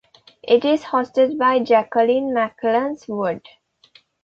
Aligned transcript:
It 0.41 0.65
is 0.65 0.81
hosted 0.85 1.37
by 1.37 1.59
Jacqueline 1.59 2.33
MacInnes 2.33 3.07
Wood. 3.07 3.45